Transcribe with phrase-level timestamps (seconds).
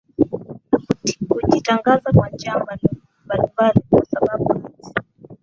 [1.27, 4.93] na kujitangaza kwa njia mbalimbali kwa sababu ati